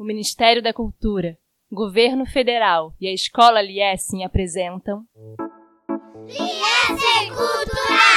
[0.00, 1.36] o Ministério da Cultura,
[1.70, 5.04] Governo Federal e a Escola Liessing apresentam.
[7.28, 8.09] Cultural!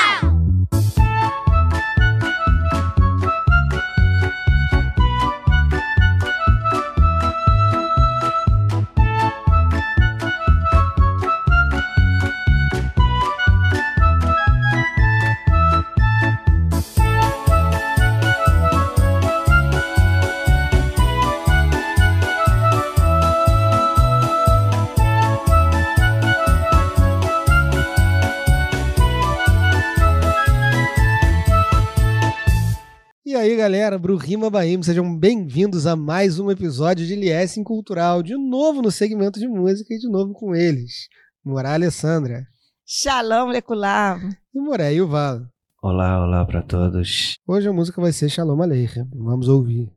[33.64, 38.92] Galera, Brurima Baim, sejam bem-vindos a mais um episódio de Liessing Cultural, de novo no
[38.92, 41.08] segmento de música e de novo com eles,
[41.46, 42.46] Morá Alessandra
[42.86, 44.20] Shalom Leculam.
[44.54, 45.44] e Moré Yuval.
[45.82, 47.38] Olá, olá para todos.
[47.48, 49.90] Hoje a música vai ser Shalom Aleichem, vamos ouvir.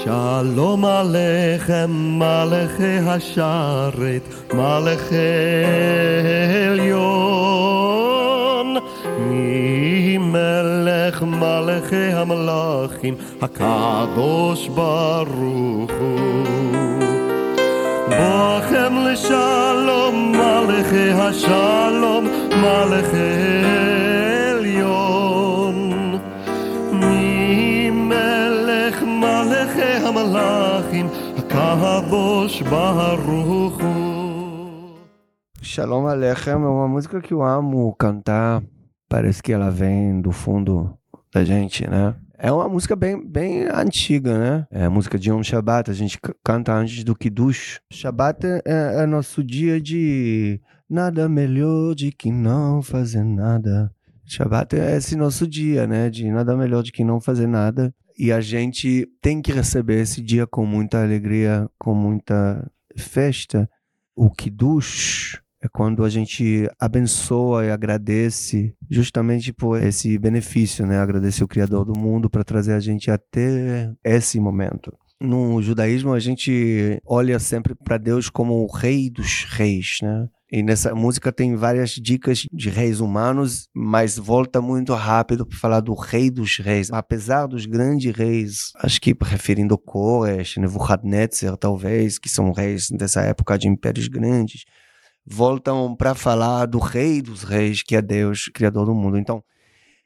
[0.00, 5.16] שלום עליכם מלאכי השרת, מלאכי
[6.70, 8.76] עליון.
[9.18, 16.44] ממלך מלאכי המלאכים, הקדוש ברוך הוא.
[18.08, 24.19] בואכם לשלום, מלאכי השלום, מלאכי
[30.20, 31.06] המלאכים,
[31.36, 34.36] הקדוש ברוך הוא.
[35.62, 38.62] Shalom Aleichem é uma música que eu amo cantar.
[39.08, 40.96] Parece que ela vem do fundo
[41.34, 42.14] da gente, né?
[42.38, 44.66] É uma música bem, bem antiga, né?
[44.70, 47.80] É a música de Yom Shabbat, a gente c- canta antes do Kiddush.
[47.92, 53.90] Shabbat é, é nosso dia de nada melhor de que não fazer nada.
[54.24, 56.08] Shabbat é esse nosso dia, né?
[56.10, 57.92] De nada melhor de que não fazer nada.
[58.23, 63.67] E a gente tem que receber esse dia com muita alegria, com muita festa.
[64.15, 70.99] O Kiddush é quando a gente abençoa e agradece justamente por esse benefício, né?
[70.99, 74.95] Agradecer o Criador do mundo para trazer a gente até esse momento.
[75.23, 80.27] No judaísmo, a gente olha sempre para Deus como o rei dos reis, né?
[80.51, 85.79] E nessa música tem várias dicas de reis humanos, mas volta muito rápido para falar
[85.79, 86.91] do rei dos reis.
[86.91, 93.59] Apesar dos grandes reis, acho que referindo Koresh, Nebuchadnezzar, talvez, que são reis dessa época
[93.59, 94.65] de impérios grandes,
[95.23, 99.19] voltam para falar do rei dos reis, que é Deus, criador do mundo.
[99.19, 99.43] Então,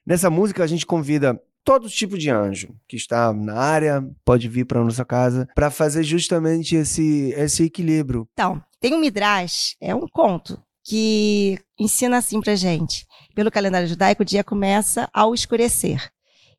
[0.06, 4.66] nessa música a gente convida todo tipo de anjo que está na área, pode vir
[4.66, 8.28] para nossa casa, para fazer justamente esse, esse equilíbrio.
[8.34, 13.06] Então, tem um Midrash, é um conto, que ensina assim pra gente.
[13.34, 16.10] Pelo calendário judaico, o dia começa ao escurecer.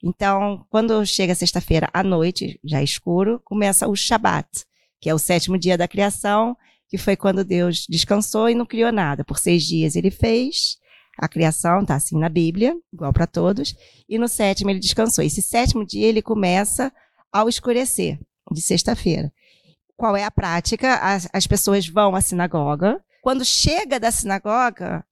[0.03, 4.49] Então, quando chega sexta-feira à noite, já escuro, começa o Shabat,
[5.01, 6.57] que é o sétimo dia da criação,
[6.89, 9.25] que foi quando Deus descansou e não criou nada.
[9.25, 10.77] Por seis dias ele fez
[11.19, 13.75] a criação, tá assim na Bíblia, igual para todos,
[14.09, 15.25] e no sétimo ele descansou.
[15.25, 16.93] Esse sétimo dia ele começa
[17.33, 18.19] ao escurecer,
[18.51, 19.33] de sexta-feira.
[19.97, 20.97] Qual é a prática?
[20.97, 23.03] As, as pessoas vão à sinagoga.
[23.23, 25.05] Quando chega da sinagoga,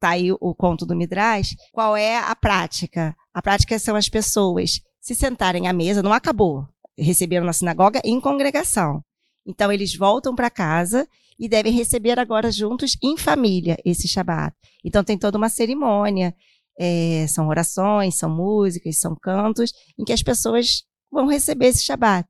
[0.00, 3.16] tá aí o, o conto do Midrash, qual é a prática?
[3.34, 6.66] A prática são as pessoas se sentarem à mesa, não acabou.
[6.96, 9.02] Receberam na sinagoga em congregação.
[9.46, 11.08] Então eles voltam para casa
[11.38, 14.54] e devem receber agora juntos em família esse Shabat.
[14.84, 16.34] Então tem toda uma cerimônia,
[16.78, 22.28] é, são orações, são músicas, são cantos, em que as pessoas vão receber esse Shabat.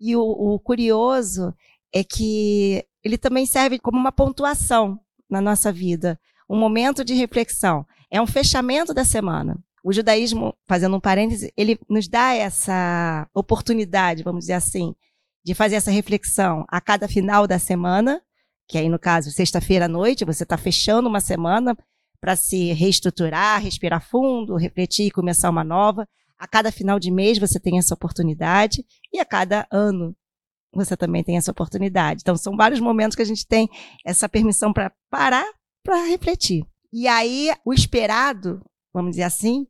[0.00, 1.54] E o, o curioso
[1.94, 4.98] é que ele também serve como uma pontuação
[5.28, 7.86] na nossa vida, um momento de reflexão.
[8.10, 9.58] É um fechamento da semana.
[9.84, 14.94] O judaísmo, fazendo um parêntese, ele nos dá essa oportunidade, vamos dizer assim,
[15.44, 18.22] de fazer essa reflexão a cada final da semana,
[18.68, 21.76] que aí no caso, sexta-feira à noite, você está fechando uma semana
[22.20, 26.08] para se reestruturar, respirar fundo, refletir e começar uma nova.
[26.38, 30.14] A cada final de mês você tem essa oportunidade e a cada ano
[30.72, 32.20] você também tem essa oportunidade.
[32.22, 33.68] Então são vários momentos que a gente tem
[34.04, 35.46] essa permissão para parar
[35.84, 36.64] para refletir.
[36.92, 39.66] E aí o esperado, vamos dizer assim,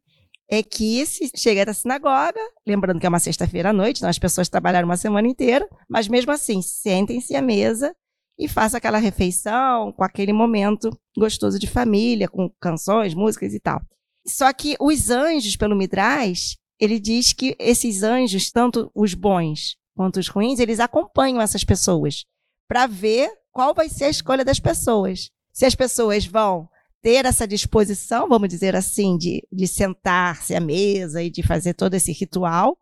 [0.49, 4.19] é que se chega da sinagoga, lembrando que é uma sexta-feira à noite, então as
[4.19, 7.95] pessoas trabalharam uma semana inteira, mas mesmo assim, sentem-se à mesa
[8.43, 13.81] e façam aquela refeição com aquele momento gostoso de família, com canções, músicas e tal.
[14.27, 20.19] Só que os anjos, pelo Midrash, ele diz que esses anjos, tanto os bons quanto
[20.19, 22.25] os ruins, eles acompanham essas pessoas
[22.67, 25.31] para ver qual vai ser a escolha das pessoas.
[25.53, 26.67] se as pessoas vão
[27.03, 31.95] ter essa disposição, vamos dizer assim, de, de sentar-se à mesa e de fazer todo
[31.95, 32.79] esse ritual,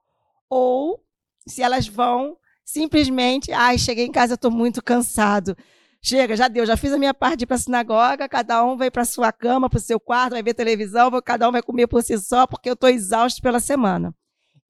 [0.48, 1.02] ou
[1.46, 2.36] se elas vão
[2.72, 5.56] simplesmente, ai, cheguei em casa, estou muito cansado.
[6.02, 8.76] Chega, já deu, já fiz a minha parte de ir para a sinagoga, cada um
[8.76, 11.86] vai para sua cama, para o seu quarto, vai ver televisão, cada um vai comer
[11.86, 14.14] por si só, porque eu estou exausto pela semana.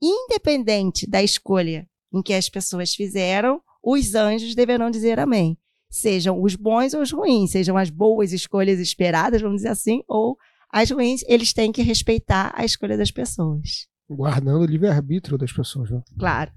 [0.02, 5.56] Independente da escolha em que as pessoas fizeram, os anjos deverão dizer amém.
[5.88, 10.36] Sejam os bons ou os ruins, sejam as boas escolhas esperadas, vamos dizer assim, ou
[10.72, 13.86] as ruins, eles têm que respeitar a escolha das pessoas.
[14.08, 16.00] Guardando o livre-arbítrio das pessoas, né?
[16.18, 16.50] Claro.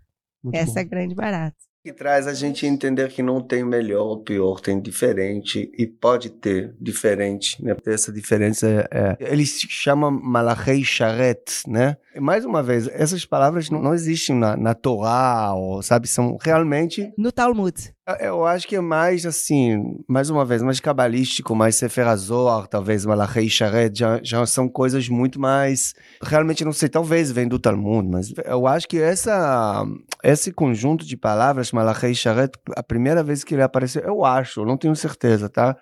[0.44, 0.80] Muito Essa bom.
[0.80, 1.56] é a grande barata.
[1.84, 6.30] que traz a gente entender que não tem melhor ou pior, tem diferente e pode
[6.30, 7.76] ter diferente, né?
[7.86, 11.98] Essa diferença é, é ele se chama Malachei Sharet, né?
[12.16, 16.08] E mais uma vez, essas palavras não, não existem na, na Torá, ou, sabe?
[16.08, 17.94] São realmente No Talmud.
[18.20, 23.06] Eu acho que é mais assim, mais uma vez, mais cabalístico, mais Sefer Azor, talvez
[23.06, 25.94] Malachei Sharet, já, já são coisas muito mais.
[26.22, 29.86] Realmente não sei, talvez vem do Talmud, mas eu acho que essa,
[30.22, 34.66] esse conjunto de palavras, Malachei Sharet, a primeira vez que ele apareceu, eu acho, eu
[34.66, 35.78] não tenho certeza, tá?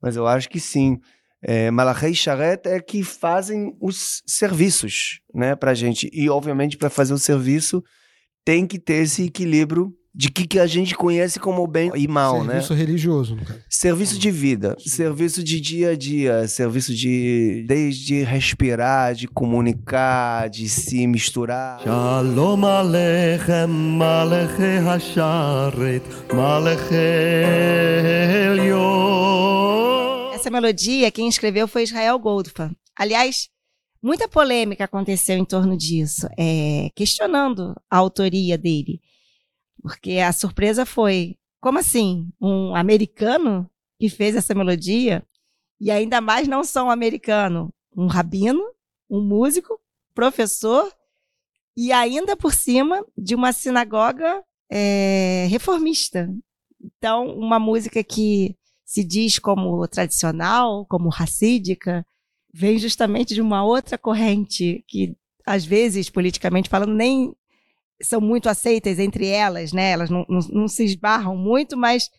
[0.00, 0.98] Mas eu acho que sim.
[1.42, 6.08] É, Malachei Sharet é que fazem os serviços, né, pra gente.
[6.12, 7.82] E, obviamente, para fazer o serviço,
[8.44, 12.32] tem que ter esse equilíbrio de que, que a gente conhece como bem e mal,
[12.32, 12.54] serviço né?
[12.54, 13.60] Serviço religioso, no caso.
[13.70, 20.68] Serviço de vida, serviço de dia a dia, serviço de desde respirar, de comunicar, de
[20.68, 21.80] se misturar.
[21.84, 26.02] Shalom aleichem, malechei hasharet,
[26.34, 26.96] malechei
[28.50, 30.32] elyon.
[30.34, 32.74] Essa melodia quem escreveu foi Israel Goldfarb.
[32.98, 33.48] Aliás,
[34.02, 39.00] muita polêmica aconteceu em torno disso, é, questionando a autoria dele.
[39.88, 42.30] Porque a surpresa foi: como assim?
[42.38, 43.68] Um americano
[43.98, 45.24] que fez essa melodia?
[45.80, 48.62] E ainda mais não só um americano, um rabino,
[49.08, 49.80] um músico,
[50.14, 50.92] professor,
[51.74, 56.28] e ainda por cima de uma sinagoga é, reformista.
[56.78, 58.54] Então, uma música que
[58.84, 62.04] se diz como tradicional, como racídica,
[62.52, 67.34] vem justamente de uma outra corrente que, às vezes, politicamente falando, nem
[68.00, 69.90] são muito aceitas entre elas, né?
[69.90, 72.10] Elas não, não, não se esbarram muito, mas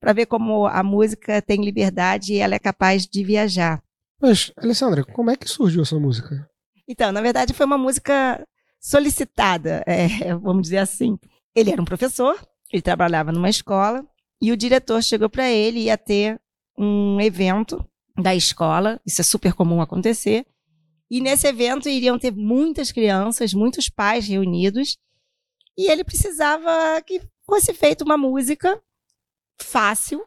[0.00, 3.82] para ver como a música tem liberdade e ela é capaz de viajar.
[4.20, 6.48] Mas, Alessandra, como é que surgiu essa música?
[6.88, 8.44] Então, na verdade, foi uma música
[8.80, 11.18] solicitada, é, vamos dizer assim.
[11.54, 12.38] Ele era um professor,
[12.72, 14.04] ele trabalhava numa escola,
[14.40, 16.40] e o diretor chegou para ele, ia ter
[16.76, 17.84] um evento
[18.16, 20.46] da escola, isso é super comum acontecer,
[21.10, 24.96] e nesse evento iriam ter muitas crianças, muitos pais reunidos,
[25.78, 28.82] e ele precisava que fosse feita uma música
[29.62, 30.26] fácil,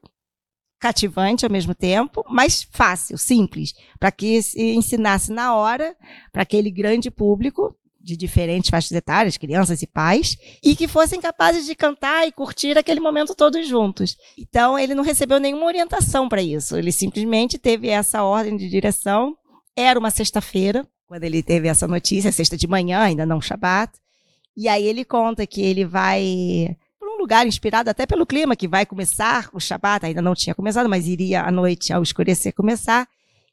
[0.80, 5.96] cativante ao mesmo tempo, mas fácil, simples, para que se ensinasse na hora
[6.32, 11.66] para aquele grande público de diferentes faixas etárias, crianças e pais, e que fossem capazes
[11.66, 14.18] de cantar e curtir aquele momento todos juntos.
[14.36, 16.76] Então, ele não recebeu nenhuma orientação para isso.
[16.76, 19.38] Ele simplesmente teve essa ordem de direção.
[19.76, 24.01] Era uma sexta-feira, quando ele teve essa notícia, sexta de manhã, ainda não Shabat.
[24.56, 28.68] E aí ele conta que ele vai para um lugar inspirado até pelo clima, que
[28.68, 33.08] vai começar o Shabat, ainda não tinha começado, mas iria à noite, ao escurecer, começar.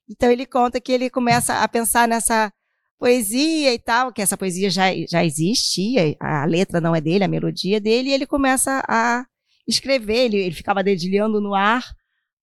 [0.08, 2.52] Então ele conta que ele começa a pensar nessa
[2.98, 7.28] poesia e tal, que essa poesia já, já existia, a letra não é dele, a
[7.28, 9.24] melodia é dele, e ele começa a
[9.66, 11.84] escrever, ele, ele ficava dedilhando no ar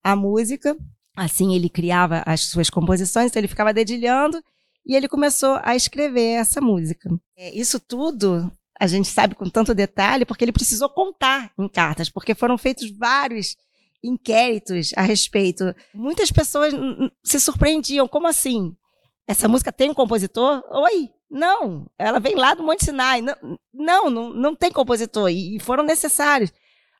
[0.03, 0.77] a música,
[1.15, 4.41] assim ele criava as suas composições, então ele ficava dedilhando,
[4.85, 7.09] e ele começou a escrever essa música.
[7.37, 12.09] É, isso tudo a gente sabe com tanto detalhe porque ele precisou contar em cartas,
[12.09, 13.55] porque foram feitos vários
[14.03, 15.73] inquéritos a respeito.
[15.93, 16.73] Muitas pessoas
[17.23, 18.75] se surpreendiam, como assim?
[19.27, 20.61] Essa música tem um compositor?
[20.69, 23.21] Oi, não, ela vem lá do Monte Sinai.
[23.21, 23.35] Não,
[23.73, 25.29] não, não, não tem compositor.
[25.29, 26.51] E foram necessários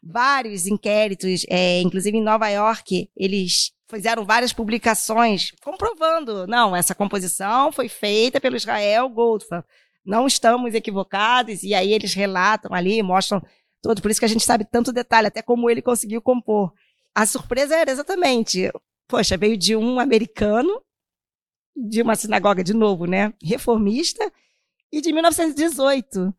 [0.01, 7.72] vários inquéritos, é, inclusive em Nova York, eles fizeram várias publicações comprovando, não, essa composição
[7.72, 9.66] foi feita pelo Israel Goldfarb.
[10.06, 13.42] Não estamos equivocados, e aí eles relatam ali, mostram
[13.82, 16.74] todo, por isso que a gente sabe tanto detalhe, até como ele conseguiu compor.
[17.14, 18.72] A surpresa era exatamente,
[19.08, 20.82] poxa, veio de um americano,
[21.75, 24.32] de uma sinagoga de novo, né, reformista,
[24.92, 26.34] e de 1918.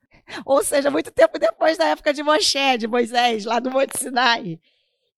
[0.45, 4.61] Ou seja, muito tempo depois da época de Moshe, de Moisés, lá do Monte Sinai.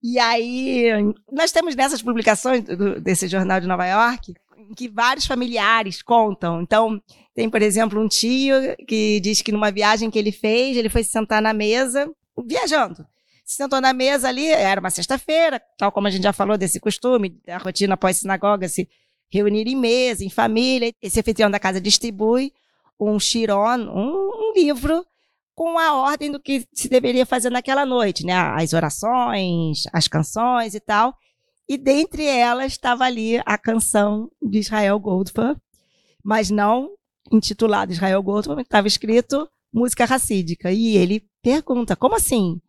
[0.02, 0.90] E aí,
[1.30, 6.62] nós temos nessas publicações do, desse jornal de Nova York, em que vários familiares contam.
[6.62, 7.02] Então,
[7.34, 8.54] tem, por exemplo, um tio
[8.86, 12.08] que diz que numa viagem que ele fez, ele foi se sentar na mesa,
[12.46, 13.04] viajando.
[13.44, 17.40] sentou na mesa ali, era uma sexta-feira, tal como a gente já falou desse costume,
[17.44, 18.88] da rotina pós-sinagoga, se
[19.30, 20.92] reunir em mesa, em família.
[21.02, 22.52] Esse anfitrião da casa distribui
[23.00, 25.04] um Chiron, um, um livro
[25.58, 28.32] com a ordem do que se deveria fazer naquela noite, né?
[28.32, 31.12] As orações, as canções e tal.
[31.68, 35.60] E dentre elas estava ali a canção de Israel Goldfarb,
[36.22, 36.90] mas não
[37.32, 40.70] intitulada Israel Goldfarb, estava escrito música racídica.
[40.70, 42.60] E ele pergunta: como assim?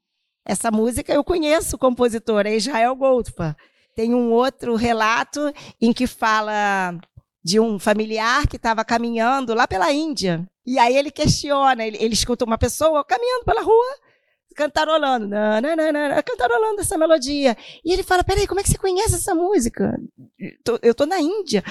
[0.44, 3.56] Essa música eu conheço o compositor, é Israel Goldfarb.
[3.96, 7.00] Tem um outro relato em que fala
[7.44, 10.48] de um familiar que estava caminhando lá pela Índia.
[10.66, 13.98] E aí ele questiona, ele, ele escuta uma pessoa caminhando pela rua,
[14.56, 17.58] cantarolando, nananana, cantarolando essa melodia.
[17.84, 19.98] E ele fala: Peraí, como é que você conhece essa música?
[20.82, 21.64] Eu tô na Índia.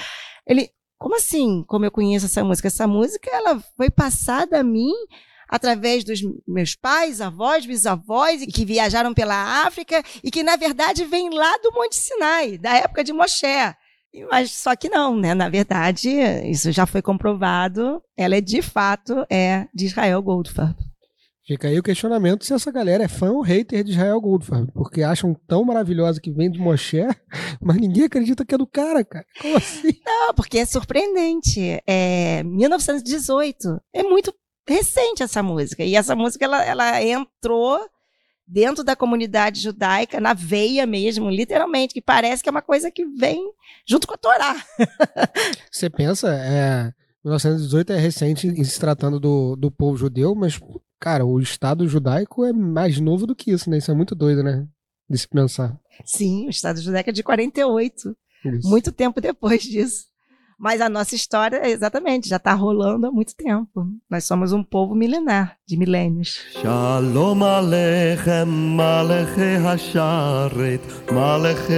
[0.46, 1.62] Ele, como assim?
[1.66, 2.68] Como eu conheço essa música?
[2.68, 4.92] Essa música ela foi passada a mim
[5.48, 11.30] através dos meus pais, avós, bisavós, que viajaram pela África e que, na verdade, vem
[11.30, 13.46] lá do Monte Sinai, da época de Moshe.
[14.30, 15.34] Mas só que não, né?
[15.34, 16.10] Na verdade,
[16.44, 18.02] isso já foi comprovado.
[18.16, 20.76] Ela é de fato é de Israel Goldfarb.
[21.48, 25.02] Fica aí o questionamento se essa galera é fã ou hater de Israel Goldfarb, porque
[25.02, 27.00] acham tão maravilhosa que vem de Moshe,
[27.58, 29.24] mas ninguém acredita que é do cara, cara.
[29.40, 29.98] Como assim?
[30.04, 31.80] Não, porque é surpreendente.
[31.86, 33.80] É 1918.
[33.94, 34.30] É muito
[34.68, 35.82] recente essa música.
[35.82, 37.80] E essa música ela, ela entrou
[38.48, 43.04] dentro da comunidade judaica, na veia mesmo, literalmente, que parece que é uma coisa que
[43.04, 43.52] vem
[43.86, 44.56] junto com a Torá.
[45.70, 46.92] Você pensa, é,
[47.24, 50.58] 1918 é recente em se tratando do, do povo judeu, mas,
[50.98, 53.76] cara, o Estado judaico é mais novo do que isso, né?
[53.76, 54.66] Isso é muito doido, né?
[55.08, 55.78] De se pensar.
[56.04, 58.16] Sim, o Estado judaico é de 48.
[58.44, 58.68] Isso.
[58.68, 60.07] Muito tempo depois disso.
[60.60, 63.86] Mas a nossa história, exatamente, já está rolando há muito tempo.
[64.10, 66.40] Nós somos um povo milenar, de milênios.
[66.50, 71.72] Shalom Aleichem, Maleche Hasharet, Maleche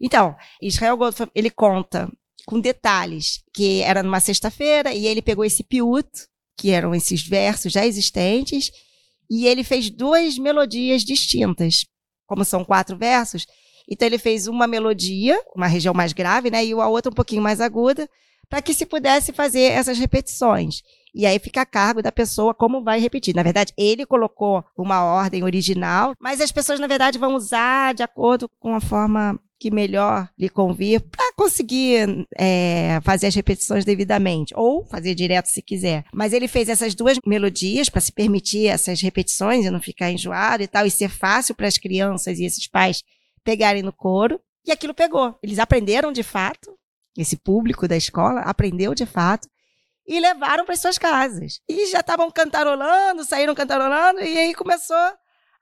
[0.00, 2.10] Então, Israel Goldfrapp, ele conta
[2.46, 6.08] com detalhes que era numa sexta-feira e ele pegou esse piut,
[6.56, 8.70] que eram esses versos já existentes,
[9.30, 11.84] e ele fez duas melodias distintas.
[12.26, 13.46] Como são quatro versos,
[13.88, 17.42] então ele fez uma melodia, uma região mais grave, né, e a outra um pouquinho
[17.42, 18.08] mais aguda,
[18.48, 20.82] para que se pudesse fazer essas repetições.
[21.14, 23.34] E aí fica a cargo da pessoa como vai repetir.
[23.34, 28.02] Na verdade, ele colocou uma ordem original, mas as pessoas, na verdade, vão usar de
[28.02, 34.52] acordo com a forma que melhor lhe convir para conseguir é, fazer as repetições devidamente,
[34.54, 36.04] ou fazer direto se quiser.
[36.12, 40.62] Mas ele fez essas duas melodias para se permitir essas repetições e não ficar enjoado
[40.62, 43.02] e tal, e ser fácil para as crianças e esses pais
[43.46, 44.40] pegarem no couro.
[44.66, 45.38] E aquilo pegou.
[45.40, 46.76] Eles aprenderam de fato,
[47.16, 49.48] esse público da escola aprendeu de fato,
[50.04, 51.60] e levaram para suas casas.
[51.68, 54.96] E já estavam cantarolando, saíram cantarolando, e aí começou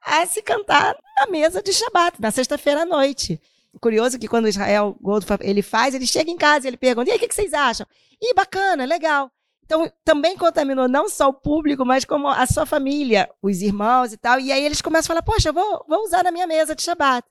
[0.03, 3.41] a se cantar na mesa de Shabat, na sexta-feira à noite.
[3.81, 7.13] Curioso que quando Israel Goldfarb ele faz, ele chega em casa e ele pergunta: e
[7.13, 7.87] aí, o que, que vocês acham?
[8.23, 9.31] Ih, bacana, legal.
[9.65, 14.17] Então, também contaminou não só o público, mas como a sua família, os irmãos e
[14.19, 14.39] tal.
[14.39, 16.83] E aí eles começam a falar: poxa, eu vou, vou usar na minha mesa de
[16.83, 17.27] Shabat.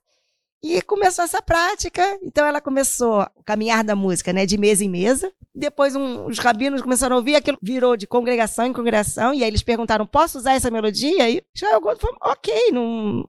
[0.64, 2.18] E começou essa prática.
[2.22, 5.30] Então ela começou o caminhar da música, né, de mesa em mesa.
[5.54, 9.34] Depois um, os rabinos começaram a ouvir, aquilo virou de congregação em congregação.
[9.34, 11.28] E aí eles perguntaram: posso usar essa melodia?
[11.28, 13.28] E Israel Gold falou: ok, não,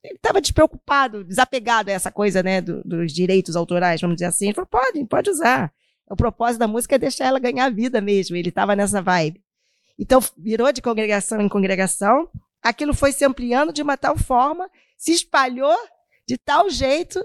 [0.00, 4.44] ele estava despreocupado, desapegado a essa coisa, né, do, dos direitos autorais, vamos dizer assim.
[4.44, 5.72] Ele falou: pode, pode usar.
[6.08, 8.36] O propósito da música é deixar ela ganhar vida mesmo.
[8.36, 9.42] Ele estava nessa vibe.
[9.98, 12.28] Então virou de congregação em congregação.
[12.62, 15.76] Aquilo foi se ampliando de uma tal forma, se espalhou
[16.26, 17.24] de tal jeito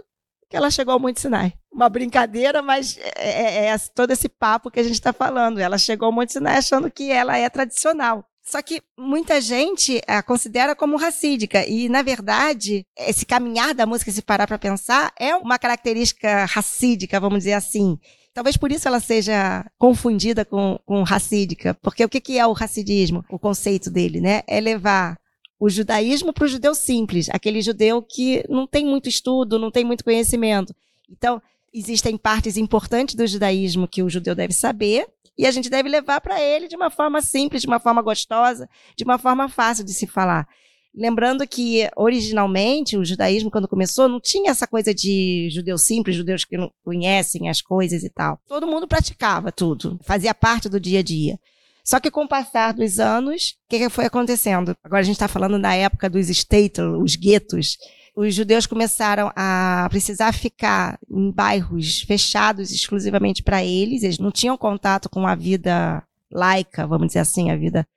[0.50, 1.54] que ela chegou ao Monte Sinai.
[1.72, 5.60] Uma brincadeira, mas é, é, é todo esse papo que a gente está falando.
[5.60, 8.26] Ela chegou ao Monte Sinai achando que ela é tradicional.
[8.44, 11.66] Só que muita gente a considera como racídica.
[11.66, 17.20] E, na verdade, esse caminhar da música, se parar para pensar, é uma característica racídica,
[17.20, 17.98] vamos dizer assim.
[18.34, 21.74] Talvez por isso ela seja confundida com, com racídica.
[21.82, 23.24] Porque o que, que é o racidismo?
[23.30, 24.42] O conceito dele, né?
[24.48, 25.18] É levar
[25.62, 29.86] o judaísmo para o judeu simples, aquele judeu que não tem muito estudo, não tem
[29.86, 30.74] muito conhecimento.
[31.08, 31.40] Então,
[31.72, 36.20] existem partes importantes do judaísmo que o judeu deve saber e a gente deve levar
[36.20, 39.94] para ele de uma forma simples, de uma forma gostosa, de uma forma fácil de
[39.94, 40.48] se falar.
[40.96, 46.44] Lembrando que, originalmente, o judaísmo, quando começou, não tinha essa coisa de judeu simples, judeus
[46.44, 48.40] que não conhecem as coisas e tal.
[48.48, 51.40] Todo mundo praticava tudo, fazia parte do dia a dia.
[51.84, 54.76] Só que com o passar dos anos, o que, que foi acontecendo?
[54.84, 57.78] Agora a gente está falando da época dos stater, os guetos.
[58.16, 64.04] Os judeus começaram a precisar ficar em bairros fechados exclusivamente para eles.
[64.04, 67.88] Eles não tinham contato com a vida laica, vamos dizer assim, a vida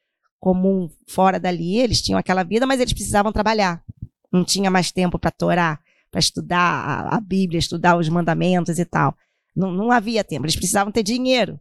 [0.44, 3.82] comum fora dali, eles tinham aquela vida, mas eles precisavam trabalhar.
[4.30, 9.16] Não tinha mais tempo para torar, para estudar a, Bíblia, estudar os mandamentos e tal.
[9.56, 11.58] Não, não havia tempo, eles precisavam ter dinheiro.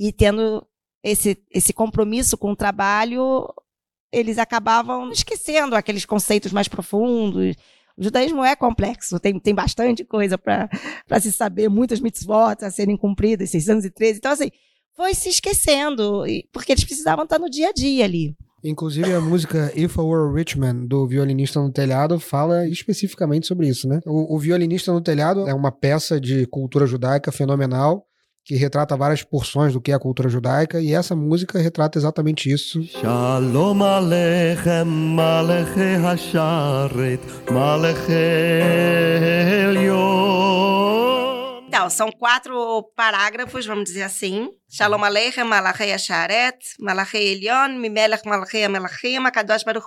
[0.00, 0.66] E tendo
[1.02, 3.48] esse, esse compromisso com o trabalho,
[4.12, 7.56] eles acabavam esquecendo aqueles conceitos mais profundos.
[7.96, 12.96] O judaísmo é complexo, tem, tem bastante coisa para se saber, muitas mitzvot a serem
[12.96, 14.18] cumpridas, 613.
[14.18, 14.50] Então, assim,
[14.94, 18.36] foi se esquecendo, porque eles precisavam estar no dia a dia ali.
[18.64, 23.46] Inclusive a música If I Were a Rich Man, do Violinista no Telhado, fala especificamente
[23.46, 24.00] sobre isso, né?
[24.04, 28.07] O, o Violinista no Telhado é uma peça de cultura judaica fenomenal,
[28.48, 32.50] que retrata várias porções do que é a cultura judaica, e essa música retrata exatamente
[32.50, 32.82] isso.
[32.82, 37.20] Shalom Aleichem, Maleche Hasharet,
[37.52, 38.08] Maleche
[41.78, 44.50] então, são quatro parágrafos, vamos dizer assim.
[44.68, 49.86] Shalom Aleichem, Malachei Asharet, Malachei Elion, Mimelech Malachei Amelachim, Akadosh Baruch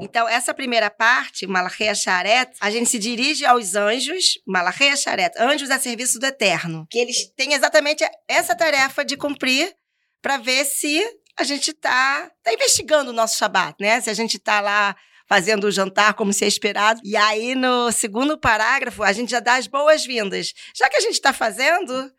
[0.00, 5.70] Então, essa primeira parte, Malachei Asharet, a gente se dirige aos anjos, Malachei Asharet, anjos
[5.70, 9.72] a serviço do Eterno, que eles têm exatamente essa tarefa de cumprir
[10.20, 11.00] para ver se
[11.38, 14.00] a gente está tá investigando o nosso Shabat, né?
[14.00, 14.96] Se a gente está lá
[15.28, 17.00] fazendo o jantar como se é esperado.
[17.04, 20.54] E aí, no segundo parágrafo, a gente já dá as boas-vindas.
[20.74, 22.10] Já que a gente está fazendo,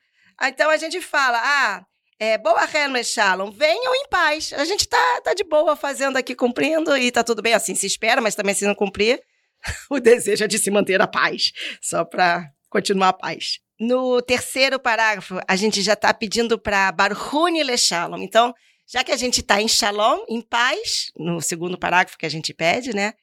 [0.42, 1.86] então a gente fala: ah,
[2.20, 4.54] é, boa Helmer Shalom, venham em paz.
[4.54, 7.88] A gente tá, tá de boa fazendo aqui, cumprindo, e tá tudo bem, assim se
[7.88, 9.20] espera, mas também se não cumprir,
[9.89, 11.51] o desejo é de se manter a paz,
[11.82, 13.60] só para continuar a paz.
[13.80, 18.18] No terceiro parágrafo, a gente já está pedindo para Barhuni Le Shalom.
[18.18, 18.54] Então,
[18.91, 22.53] já que a gente está em shalom, em paz, no segundo parágrafo que a gente
[22.53, 23.13] pede, né?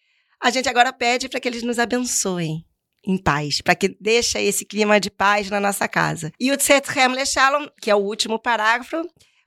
[0.41, 2.65] A gente agora pede para que eles nos abençoem
[3.05, 6.33] em paz, para que deixe esse clima de paz na nossa casa.
[6.39, 9.03] E o Tsetchem Le Shalom, que é o último parágrafo,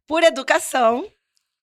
[0.05, 1.09] por educação,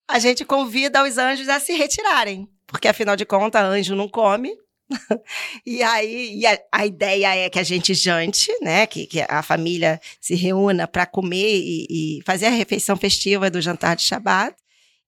[0.08, 4.56] a gente convida os anjos a se retirarem, porque afinal de contas, anjo não come,
[5.66, 8.86] e aí e a, a, ideia é que a gente jante, né?
[8.86, 13.60] Que, que a família se reúna para comer e, e, fazer a refeição festiva do
[13.60, 14.54] jantar de Shabat.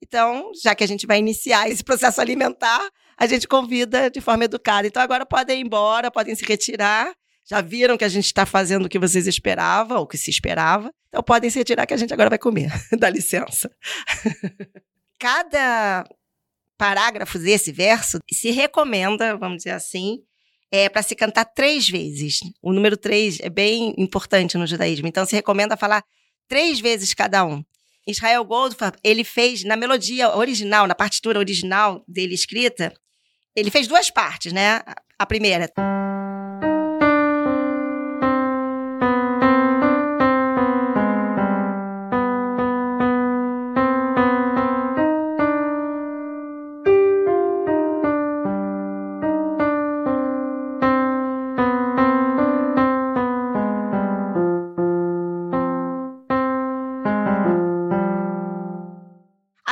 [0.02, 4.44] Então, já que a gente vai iniciar esse processo alimentar, a gente convida de forma
[4.44, 4.86] educada.
[4.86, 7.12] Então, agora podem ir embora, podem se retirar.
[7.44, 10.92] Já viram que a gente está fazendo o que vocês esperavam, ou que se esperava.
[11.08, 12.70] Então, podem se retirar que a gente agora vai comer.
[12.98, 13.70] Dá licença.
[15.18, 16.04] Cada
[16.78, 20.20] parágrafos desse verso se recomenda, vamos dizer assim,
[20.70, 22.40] é para se cantar três vezes.
[22.62, 26.04] O número três é bem importante no judaísmo, então se recomenda falar
[26.46, 27.62] três vezes cada um.
[28.06, 32.94] Israel Goldfarb, ele fez na melodia original, na partitura original dele escrita,
[33.54, 34.82] ele fez duas partes, né?
[35.18, 35.70] A primeira.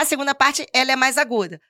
[0.07, 1.61] Segunda parte ela é mais aguda.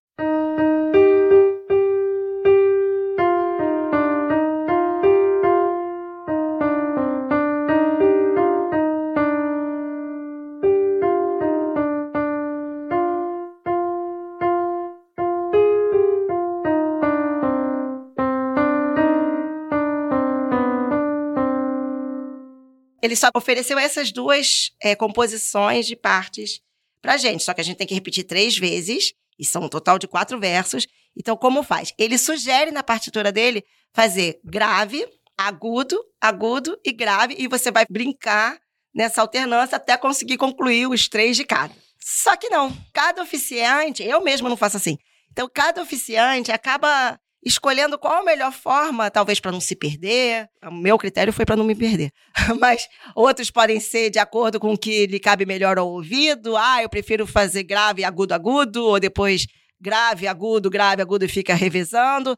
[23.06, 26.60] ele só ofereceu essas duas é, composições de partes
[27.06, 27.44] pra gente.
[27.44, 30.40] Só que a gente tem que repetir três vezes, e são um total de quatro
[30.40, 30.88] versos.
[31.16, 31.92] Então, como faz?
[31.96, 33.64] Ele sugere na partitura dele
[33.94, 35.06] fazer grave,
[35.38, 38.58] agudo, agudo e grave, e você vai brincar
[38.92, 41.72] nessa alternância até conseguir concluir os três de cada.
[42.00, 42.76] Só que não.
[42.92, 44.98] Cada oficiante, eu mesmo não faço assim.
[45.30, 50.48] Então, cada oficiante acaba escolhendo qual a melhor forma, talvez para não se perder.
[50.64, 52.10] O meu critério foi para não me perder.
[52.60, 56.56] Mas outros podem ser de acordo com o que lhe cabe melhor ao ouvido.
[56.56, 59.46] Ah, eu prefiro fazer grave, agudo, agudo, ou depois
[59.80, 62.36] grave, agudo, grave, agudo e fica revezando.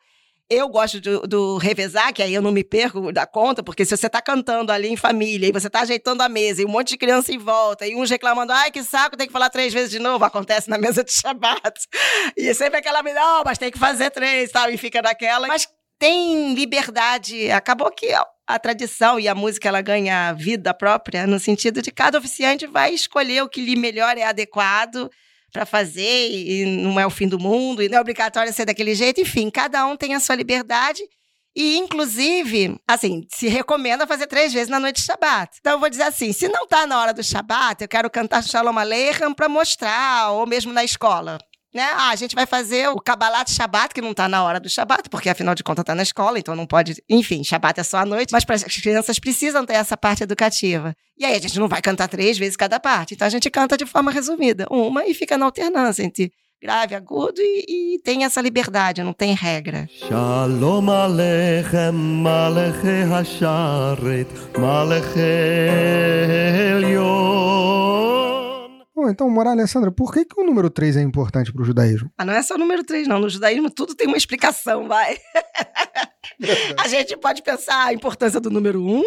[0.51, 3.95] Eu gosto do, do, revezar, que aí eu não me perco da conta, porque se
[3.95, 6.89] você está cantando ali em família e você está ajeitando a mesa e um monte
[6.91, 9.91] de criança em volta e uns reclamando, ai que saco, tem que falar três vezes
[9.91, 11.79] de novo, acontece na mesa de Shabbat.
[12.35, 15.47] E sempre aquela, não, mas tem que fazer três, tal, e fica naquela.
[15.47, 18.09] Mas tem liberdade, acabou que
[18.47, 22.95] a tradição e a música ela ganha vida própria, no sentido de cada oficiante vai
[22.95, 25.11] escolher o que lhe melhor é adequado
[25.53, 28.95] para fazer e não é o fim do mundo e não é obrigatório ser daquele
[28.95, 29.21] jeito.
[29.21, 31.03] Enfim, cada um tem a sua liberdade.
[31.57, 35.57] E, inclusive, assim, se recomenda fazer três vezes na noite de Shabat.
[35.59, 38.45] Então, eu vou dizer assim: se não está na hora do Shabat, eu quero cantar
[38.45, 41.39] Shalom Aleichem para mostrar, ou mesmo na escola.
[41.75, 41.83] Né?
[41.83, 45.09] Ah, a gente vai fazer o Kabbalat Shabbat, que não está na hora do Shabbat,
[45.11, 47.03] porque afinal de contas está na escola, então não pode.
[47.09, 50.95] Enfim, Shabbat é só à noite, mas as crianças precisam ter essa parte educativa.
[51.19, 53.77] E aí a gente não vai cantar três vezes cada parte, então a gente canta
[53.77, 58.41] de forma resumida, uma e fica na alternância entre grave, agudo e, e tem essa
[58.41, 59.89] liberdade, não tem regra.
[60.09, 64.29] Shalom Aleichem, Maleche Hasharet,
[64.59, 65.21] Maleche
[66.77, 68.18] Elyon.
[69.11, 72.11] Então, Mora Alessandra, por que, que o número 3 é importante pro judaísmo?
[72.17, 73.19] Ah, não é só o número 3, não.
[73.19, 75.19] No judaísmo tudo tem uma explicação, vai.
[76.79, 79.03] a gente pode pensar a importância do número 1,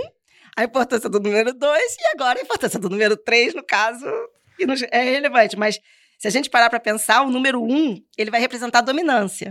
[0.57, 4.05] a importância do número 2 e agora a importância do número 3, no caso,
[4.57, 5.57] que é relevante.
[5.57, 5.79] Mas
[6.17, 9.49] se a gente parar para pensar, o número 1, ele vai representar a dominância.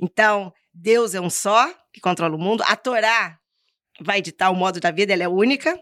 [0.00, 2.62] Então, Deus é um só, que controla o mundo.
[2.66, 3.38] A Torá
[4.00, 5.76] vai ditar o modo da vida, ela é única.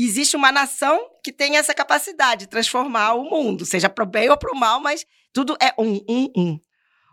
[0.00, 4.30] Existe uma nação que tem essa capacidade de transformar o mundo, seja para o bem
[4.30, 6.60] ou para o mal, mas tudo é um, um, um.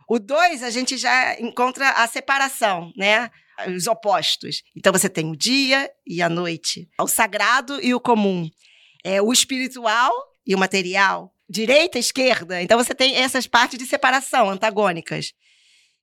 [0.08, 3.32] O dois, a gente já encontra a separação, né?
[3.76, 4.62] Os opostos.
[4.76, 8.48] Então você tem o dia e a noite, o sagrado e o comum,
[9.04, 10.12] é o espiritual
[10.46, 12.62] e o material, direita e esquerda.
[12.62, 15.34] Então você tem essas partes de separação antagônicas.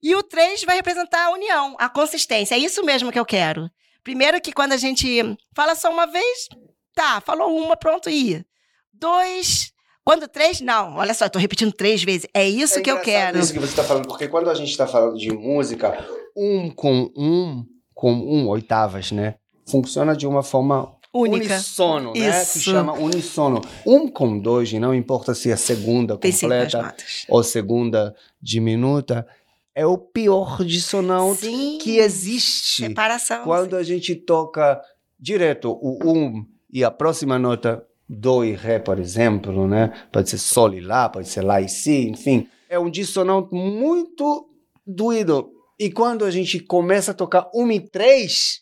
[0.02, 2.56] E o três vai representar a união, a consistência.
[2.56, 3.70] É isso mesmo que eu quero.
[4.02, 5.22] Primeiro que quando a gente
[5.54, 6.48] fala só uma vez,
[6.94, 8.44] tá, falou uma, pronto, ia.
[8.92, 9.72] Dois,
[10.04, 10.96] quando três, não.
[10.96, 12.26] Olha só, eu tô repetindo três vezes.
[12.34, 13.38] É isso que eu quero.
[13.38, 16.04] Isso que você está falando, porque quando a gente está falando de música,
[16.36, 19.36] um com um, com um, oitavas, né?
[19.64, 21.54] Funciona de uma forma Única.
[21.54, 22.30] unissono, né?
[22.30, 22.60] Que Isso.
[22.60, 23.60] chama unissono.
[23.86, 26.96] Um com dois, e não importa se é segunda nas completa
[27.28, 29.26] ou segunda diminuta,
[29.72, 31.78] é o pior dissonante Sim.
[31.80, 32.86] que existe.
[32.86, 33.44] Separação.
[33.44, 34.80] Quando a gente toca
[35.18, 39.92] direto o um e a próxima nota do e ré, por exemplo, né?
[40.10, 42.48] Pode ser sol e lá, pode ser lá e si, enfim.
[42.68, 44.48] É um dissonante muito
[44.86, 45.50] doído.
[45.78, 48.60] E quando a gente começa a tocar um e três,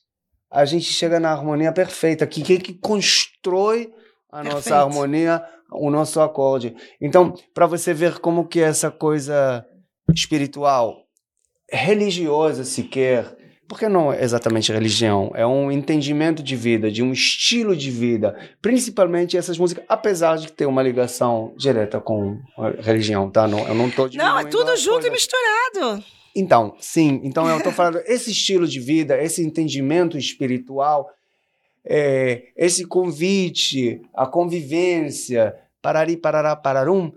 [0.50, 3.92] a gente chega na harmonia perfeita, que que, que constrói
[4.30, 4.54] a Perfeito.
[4.54, 6.74] nossa harmonia, o nosso acorde.
[7.00, 9.64] Então, para você ver como que essa coisa
[10.12, 11.04] espiritual,
[11.70, 13.36] religiosa sequer,
[13.70, 18.36] porque não é exatamente religião, é um entendimento de vida, de um estilo de vida,
[18.60, 23.46] principalmente essas músicas, apesar de ter uma ligação direta com a religião, tá?
[23.46, 25.10] Não, eu não tô Não, é tudo junto e coisa.
[25.12, 26.04] misturado.
[26.34, 27.20] Então, sim.
[27.22, 31.08] Então, eu estou falando, esse estilo de vida, esse entendimento espiritual,
[31.84, 37.12] é, esse convite, a convivência, parari, parará, pararum,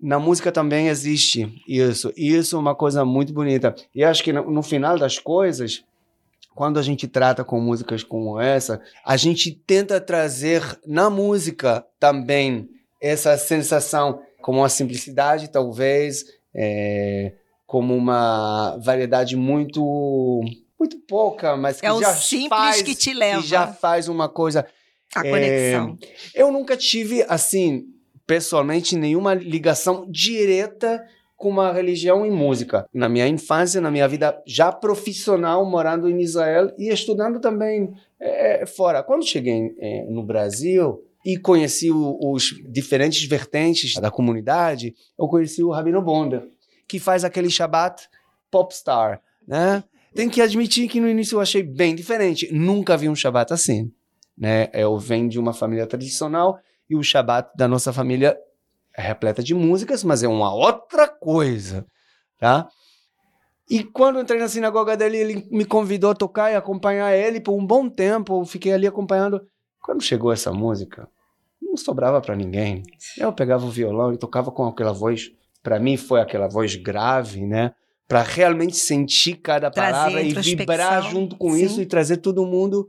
[0.00, 2.12] na música também existe isso.
[2.16, 3.74] E isso é uma coisa muito bonita.
[3.92, 5.84] E acho que no, no final das coisas,
[6.56, 12.68] quando a gente trata com músicas como essa, a gente tenta trazer na música também
[13.00, 17.34] essa sensação, como uma simplicidade, talvez, é,
[17.66, 20.40] como uma variedade muito
[20.80, 23.42] muito pouca, mas que É o já simples faz, que te leva.
[23.42, 24.66] que já faz uma coisa
[25.14, 25.98] A É, conexão.
[26.34, 27.84] eu nunca tive, assim,
[28.26, 31.02] pessoalmente, nenhuma ligação direta
[31.36, 32.86] com uma religião e música.
[32.94, 38.64] Na minha infância, na minha vida já profissional, morando em Israel e estudando também eh,
[38.66, 39.02] fora.
[39.02, 45.62] Quando cheguei eh, no Brasil e conheci o- os diferentes vertentes da comunidade, eu conheci
[45.62, 46.42] o Rabino Bonder,
[46.88, 48.08] que faz aquele Shabbat
[48.50, 49.84] popstar, né?
[50.14, 52.48] Tem que admitir que no início eu achei bem diferente.
[52.50, 53.92] Nunca vi um Shabbat assim
[54.38, 54.68] né?
[54.74, 56.58] Eu venho de uma família tradicional
[56.90, 58.36] e o Shabat da nossa família
[58.96, 61.84] é repleta de músicas, mas é uma outra coisa,
[62.38, 62.68] tá?
[63.68, 67.40] E quando eu entrei na sinagoga dele, ele me convidou a tocar e acompanhar ele
[67.40, 68.40] por um bom tempo.
[68.40, 69.40] Eu fiquei ali acompanhando.
[69.82, 71.08] Quando chegou essa música,
[71.60, 72.84] não sobrava para ninguém.
[73.18, 75.30] Eu pegava o violão e tocava com aquela voz.
[75.62, 77.72] Para mim foi aquela voz grave, né?
[78.06, 81.64] Para realmente sentir cada palavra e vibrar junto com sim.
[81.64, 82.86] isso e trazer todo mundo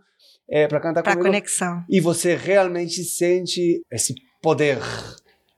[0.47, 1.83] é, para cantar Para comigo conexão.
[1.89, 4.77] e você realmente sente esse poder,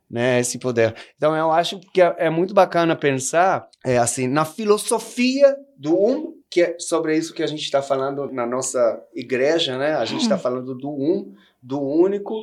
[0.09, 0.39] né?
[0.39, 0.95] Esse poder.
[1.15, 6.39] Então eu acho que é, é muito bacana pensar, é assim, na filosofia do um,
[6.49, 9.93] que é sobre isso que a gente está falando na nossa igreja, né?
[9.93, 12.33] A gente está falando do um, do único,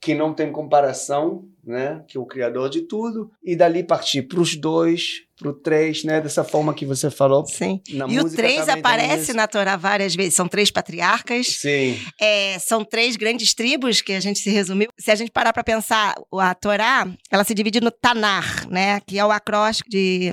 [0.00, 2.04] que não tem comparação, né?
[2.08, 6.02] Que é o criador de tudo, e dali partir para os dois, para o três,
[6.02, 6.20] né?
[6.20, 7.46] Dessa forma que você falou.
[7.46, 7.80] Sim.
[7.90, 9.34] Na e o música três também tem aparece isso.
[9.34, 10.34] na Torá várias vezes.
[10.34, 11.46] São três patriarcas.
[11.46, 11.98] Sim.
[12.20, 14.88] É, são três grandes tribos que a gente se resumiu.
[14.98, 19.00] Se a gente parar para pensar, a Torá, ela se divide no Tanar, né?
[19.06, 20.32] Que é o acróstico de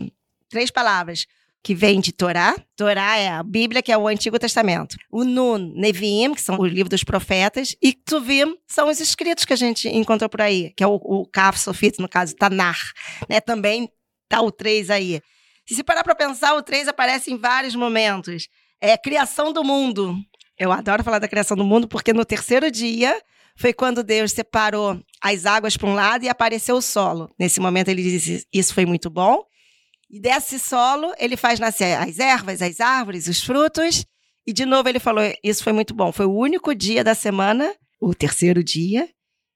[0.49, 1.25] três palavras.
[1.61, 2.55] Que vem de Torá.
[2.77, 4.95] Torá é a Bíblia, que é o Antigo Testamento.
[5.11, 7.75] O Nun, Neviim, que são o livro dos profetas.
[7.81, 11.25] E Tuvim são os escritos que a gente encontrou por aí, que é o, o
[11.25, 12.77] Kaf Sofit, no caso, Tanar.
[13.27, 13.41] Né?
[13.41, 13.89] Também
[14.27, 15.21] tá o 3 aí?
[15.67, 18.47] Se parar pra pensar, o 3 aparece em vários momentos.
[18.79, 20.15] É criação do mundo.
[20.57, 23.19] Eu adoro falar da criação do mundo porque no terceiro dia
[23.57, 27.33] foi quando Deus separou as águas para um lado e apareceu o solo.
[27.39, 29.43] Nesse momento ele disse: Isso foi muito bom.
[30.09, 34.05] E desse solo ele faz nascer as ervas, as árvores, os frutos.
[34.45, 36.11] E de novo ele falou: Isso foi muito bom.
[36.11, 39.09] Foi o único dia da semana, o terceiro dia,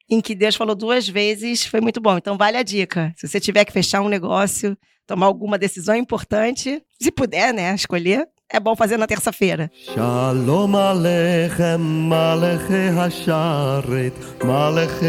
[0.10, 2.18] em que Deus falou duas vezes, foi muito bom.
[2.18, 3.14] Então, vale a dica.
[3.16, 8.28] Se você tiver que fechar um negócio, tomar alguma decisão importante, se puder, né, escolher,
[8.52, 9.72] é bom fazer na terça-feira.
[9.94, 15.06] Shalom Alechem, Malech Hasharet, Malech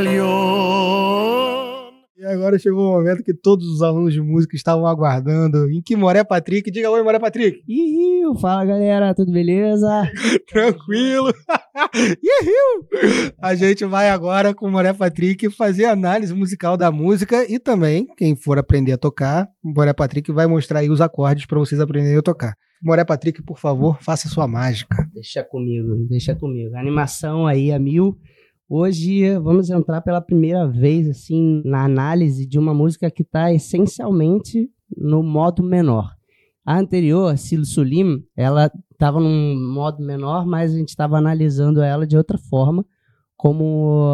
[0.00, 1.35] Elyon.
[2.26, 5.70] E agora chegou o momento que todos os alunos de música estavam aguardando.
[5.70, 6.72] Em que Moré Patrick?
[6.72, 7.62] Diga oi, Moré Patrick.
[7.68, 10.10] Ihiu, fala galera, tudo beleza?
[10.50, 11.32] Tranquilo.
[11.94, 13.32] Ihiu.
[13.40, 18.08] A gente vai agora com o Moré Patrick fazer análise musical da música e também,
[18.16, 21.80] quem for aprender a tocar, o Moré Patrick vai mostrar aí os acordes para vocês
[21.80, 22.56] aprenderem a tocar.
[22.82, 25.08] Moré Patrick, por favor, faça sua mágica.
[25.14, 26.74] Deixa comigo, deixa comigo.
[26.74, 28.18] Animação aí a mil.
[28.68, 34.68] Hoje vamos entrar pela primeira vez assim na análise de uma música que está essencialmente
[34.96, 36.12] no modo menor.
[36.64, 42.04] A anterior, Sil Sulim, ela estava num modo menor, mas a gente estava analisando ela
[42.04, 42.84] de outra forma,
[43.36, 44.10] como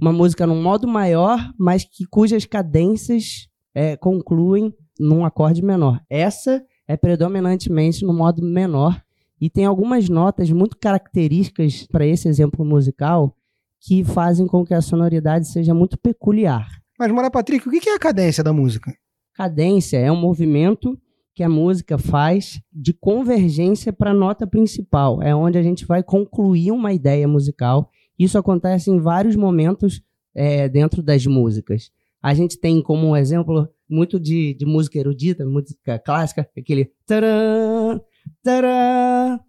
[0.00, 6.00] uma música num modo maior, mas que cujas cadências é, concluem num acorde menor.
[6.08, 9.02] Essa é predominantemente no modo menor
[9.40, 13.36] e tem algumas notas muito características para esse exemplo musical
[13.84, 16.68] que fazem com que a sonoridade seja muito peculiar.
[16.98, 18.94] Mas, Moré Patrick, o que é a cadência da música?
[19.34, 20.96] Cadência é um movimento
[21.34, 25.20] que a música faz de convergência para a nota principal.
[25.22, 27.90] É onde a gente vai concluir uma ideia musical.
[28.18, 30.02] Isso acontece em vários momentos
[30.34, 31.90] é, dentro das músicas.
[32.22, 38.00] A gente tem como exemplo muito de, de música erudita, música clássica, aquele tarã,
[38.44, 39.40] tarã,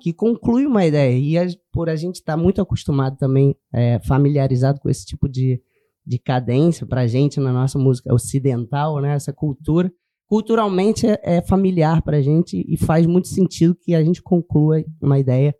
[0.00, 1.16] que conclui uma ideia.
[1.18, 5.60] E a- por a gente estar muito acostumado também, é, familiarizado com esse tipo de,
[6.06, 9.14] de cadência para a gente na nossa música ocidental, né?
[9.14, 9.92] Essa cultura,
[10.26, 14.82] culturalmente é, é familiar para a gente e faz muito sentido que a gente conclua
[15.00, 15.54] uma ideia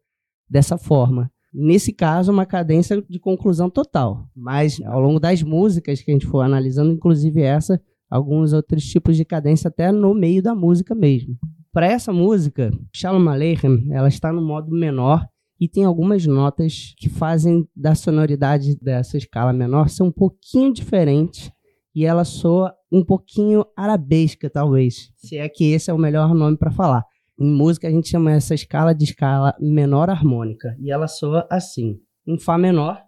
[0.49, 1.31] dessa forma.
[1.53, 4.27] Nesse caso, uma cadência de conclusão total.
[4.37, 9.17] Mas ao longo das músicas que a gente for analisando, inclusive essa, alguns outros tipos
[9.17, 11.37] de cadência até no meio da música mesmo.
[11.79, 15.25] Para essa música, Shalom Aleichem, ela está no modo menor
[15.61, 21.53] e tem algumas notas que fazem da sonoridade dessa escala menor ser um pouquinho diferente
[21.95, 25.13] e ela soa um pouquinho arabesca, talvez.
[25.15, 27.05] Se é que esse é o melhor nome para falar.
[27.39, 32.01] Em música a gente chama essa escala de escala menor harmônica e ela soa assim:
[32.27, 33.01] em Fá menor,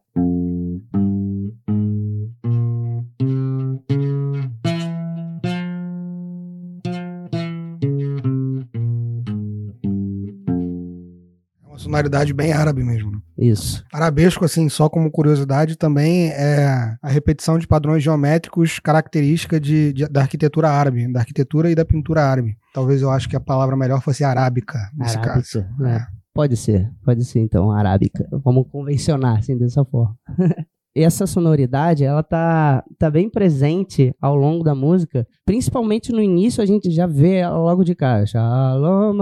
[12.00, 13.10] sonoridade bem árabe mesmo.
[13.12, 13.18] né?
[13.38, 13.84] isso.
[13.92, 20.08] Arabesco, assim, só como curiosidade, também é a repetição de padrões geométricos característica de, de-
[20.08, 22.56] da arquitetura árabe, da arquitetura e da pintura árabe.
[22.74, 25.58] Talvez eu acho que a palavra melhor fosse arábica, nesse caso.
[25.58, 26.06] Arábica, né?
[26.32, 28.26] Pode ser, pode ser então, arábica.
[28.44, 30.16] Vamos convencionar assim dessa forma.
[30.94, 36.66] Essa sonoridade, ela tá, tá bem presente ao longo da música, principalmente no início a
[36.66, 38.26] gente já vê logo de cara.
[38.26, 39.16] Shalom.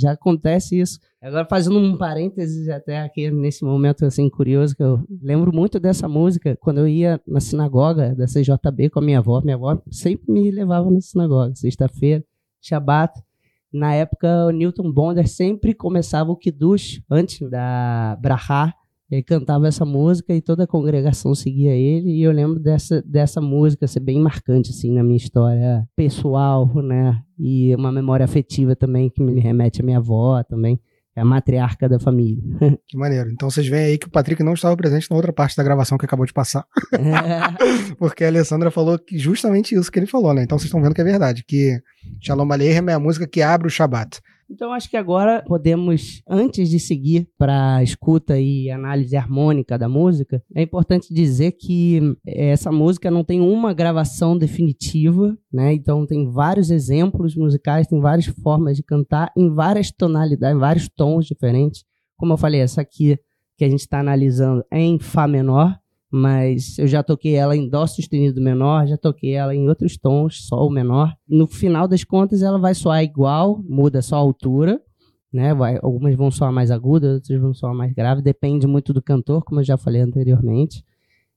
[0.00, 0.98] Já acontece isso.
[1.20, 6.08] Agora fazendo um parênteses até aqui nesse momento assim curioso que eu lembro muito dessa
[6.08, 9.42] música quando eu ia na sinagoga da CJB com a minha avó.
[9.42, 12.24] Minha avó sempre me levava na sinagoga, sexta-feira,
[12.62, 13.12] Shabat.
[13.76, 18.72] Na época, o Newton Bonder sempre começava o Kiddush antes da Brahá.
[19.10, 22.10] Ele cantava essa música e toda a congregação seguia ele.
[22.10, 27.22] E eu lembro dessa, dessa música ser bem marcante assim na minha história pessoal, né?
[27.38, 30.80] E uma memória afetiva também que me remete à minha avó também.
[31.16, 32.42] É a matriarca da família.
[32.86, 33.30] Que maneiro.
[33.30, 35.96] Então vocês veem aí que o Patrick não estava presente na outra parte da gravação
[35.96, 36.66] que acabou de passar.
[37.98, 40.42] Porque a Alessandra falou que justamente isso que ele falou, né?
[40.42, 41.80] Então vocês estão vendo que é verdade, que
[42.20, 44.20] Shalom Aleichem é a música que abre o Shabat.
[44.48, 49.88] Então acho que agora podemos, antes de seguir para a escuta e análise harmônica da
[49.88, 55.72] música, é importante dizer que essa música não tem uma gravação definitiva, né?
[55.72, 60.88] Então tem vários exemplos musicais, tem várias formas de cantar em várias tonalidades, em vários
[60.88, 61.84] tons diferentes.
[62.16, 63.18] Como eu falei, essa aqui
[63.58, 65.76] que a gente está analisando é em Fá menor,
[66.16, 70.46] mas eu já toquei ela em Dó sustenido menor, já toquei ela em outros tons,
[70.46, 71.14] Sol menor.
[71.28, 74.80] No final das contas, ela vai soar igual, muda só a altura,
[75.30, 75.54] né?
[75.54, 79.44] Vai, algumas vão soar mais agudas, outras vão soar mais graves, depende muito do cantor,
[79.44, 80.82] como eu já falei anteriormente.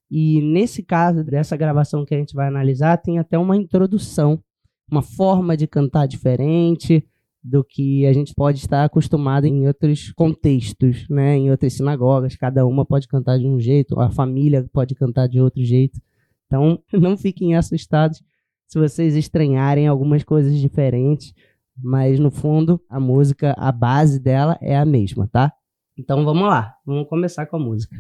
[0.10, 4.42] E nesse caso dessa gravação que a gente vai analisar, tem até uma introdução,
[4.90, 7.06] uma forma de cantar diferente
[7.44, 11.38] do que a gente pode estar acostumado em outros contextos, né?
[11.38, 15.40] Em outras sinagogas, cada uma pode cantar de um jeito, a família pode cantar de
[15.40, 16.00] outro jeito.
[16.46, 18.22] Então, não fiquem assustados
[18.68, 21.34] se vocês estranharem algumas coisas diferentes,
[21.76, 25.52] mas no fundo a música, a base dela é a mesma, tá?
[25.98, 27.96] Então vamos lá, vamos começar com a música.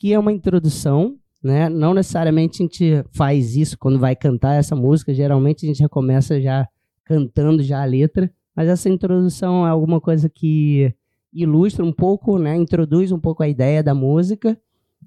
[0.00, 1.68] Aqui é uma introdução, né?
[1.68, 5.90] Não necessariamente a gente faz isso quando vai cantar essa música, geralmente a gente já
[5.90, 6.66] começa já
[7.04, 10.90] cantando já a letra, mas essa introdução é alguma coisa que
[11.30, 12.56] ilustra um pouco, né?
[12.56, 14.58] Introduz um pouco a ideia da música,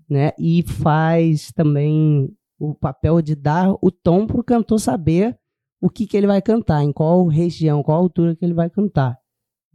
[0.07, 0.29] né?
[0.37, 5.35] E faz também o papel de dar o tom para o cantor saber
[5.81, 9.17] o que, que ele vai cantar, em qual região, qual altura que ele vai cantar.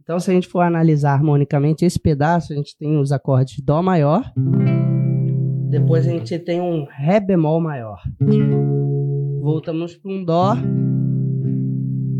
[0.01, 3.83] Então, se a gente for analisar harmonicamente esse pedaço, a gente tem os acordes Dó
[3.83, 4.23] maior,
[5.69, 8.01] depois a gente tem um Ré bemol maior.
[9.39, 10.55] Voltamos para um Dó,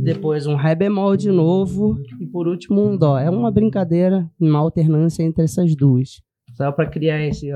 [0.04, 3.18] depois um Ré bemol de novo e por último um Dó.
[3.18, 6.22] É uma brincadeira, uma alternância entre essas duas.
[6.56, 7.48] Só para criar esse.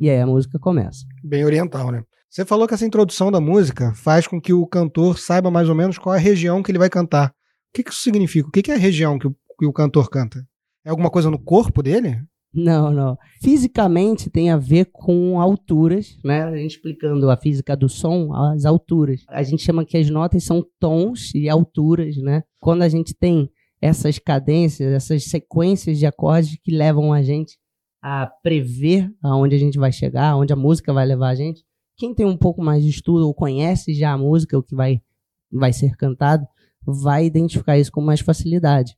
[0.00, 1.04] E aí a música começa.
[1.22, 2.02] Bem oriental, né?
[2.30, 5.74] Você falou que essa introdução da música faz com que o cantor saiba mais ou
[5.74, 7.28] menos qual é a região que ele vai cantar.
[7.28, 7.32] O
[7.74, 8.48] que, que isso significa?
[8.48, 10.42] O que, que é a região que o, que o cantor canta?
[10.86, 12.22] É alguma coisa no corpo dele?
[12.54, 13.18] Não, não.
[13.42, 16.44] Fisicamente tem a ver com alturas, né?
[16.44, 19.24] A gente explicando a física do som, as alturas.
[19.28, 22.44] A gente chama que as notas são tons e alturas, né?
[22.60, 23.50] Quando a gente tem
[23.82, 27.58] essas cadências, essas sequências de acordes que levam a gente
[28.00, 31.64] a prever aonde a gente vai chegar, aonde a música vai levar a gente,
[31.96, 35.00] quem tem um pouco mais de estudo ou conhece já a música, o que vai,
[35.50, 36.46] vai ser cantado,
[36.86, 38.96] vai identificar isso com mais facilidade.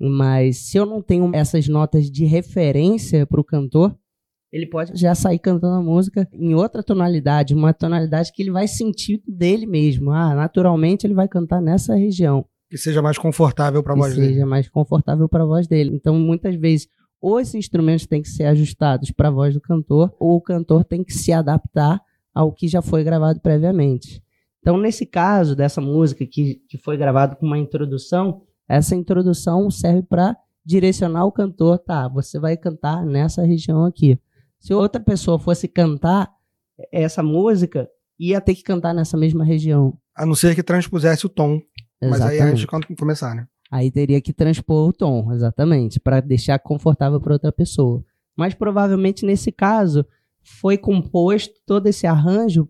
[0.00, 3.94] Mas se eu não tenho essas notas de referência para o cantor,
[4.52, 8.66] ele pode já sair cantando a música em outra tonalidade, uma tonalidade que ele vai
[8.66, 10.10] sentir dele mesmo.
[10.10, 12.44] Ah, naturalmente ele vai cantar nessa região.
[12.68, 14.26] Que seja mais confortável para a voz dele.
[14.26, 15.90] Que seja mais confortável para a voz dele.
[15.94, 16.88] Então, muitas vezes,
[17.20, 20.84] ou esses instrumentos têm que ser ajustados para a voz do cantor, ou o cantor
[20.84, 22.00] tem que se adaptar
[22.34, 24.22] ao que já foi gravado previamente.
[24.60, 30.04] Então, nesse caso dessa música que, que foi gravado com uma introdução, essa introdução serve
[30.04, 32.06] para direcionar o cantor, tá?
[32.06, 34.16] Você vai cantar nessa região aqui.
[34.60, 36.30] Se outra pessoa fosse cantar
[36.92, 39.98] essa música, ia ter que cantar nessa mesma região.
[40.14, 41.60] A não ser que transpusesse o tom.
[42.00, 42.10] Exatamente.
[42.10, 43.48] Mas aí antes de começar, né?
[43.72, 48.04] Aí teria que transpor o tom, exatamente, para deixar confortável para outra pessoa.
[48.36, 50.06] Mas provavelmente nesse caso,
[50.42, 52.68] foi composto todo esse arranjo